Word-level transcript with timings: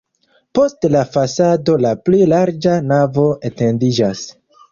Post 0.59 0.85
la 0.93 1.01
fasado 1.15 1.75
la 1.83 1.91
pli 2.07 2.23
larĝa 2.33 2.73
navo 2.95 3.27
etendiĝas. 3.51 4.27